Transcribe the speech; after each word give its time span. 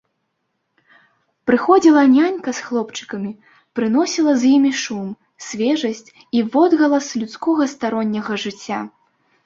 Прыходзіла 1.49 2.03
нянька 2.15 2.49
з 2.61 2.65
хлопчыкамі, 2.71 3.31
прыносіла 3.81 4.31
з 4.43 4.57
імі 4.57 4.73
шум, 4.87 5.07
свежасць 5.51 6.05
і 6.15 6.39
водгалас 6.53 7.05
людскога 7.23 7.63
старонняга 7.77 8.33
жыцця. 8.47 8.79